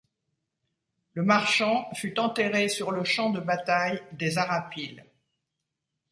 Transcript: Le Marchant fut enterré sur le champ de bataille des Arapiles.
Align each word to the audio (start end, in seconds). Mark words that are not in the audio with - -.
Le 1.13 1.21
Marchant 1.21 1.93
fut 1.93 2.19
enterré 2.19 2.69
sur 2.69 2.89
le 2.91 3.03
champ 3.03 3.29
de 3.29 3.39
bataille 3.39 4.01
des 4.13 4.39
Arapiles. 4.39 5.05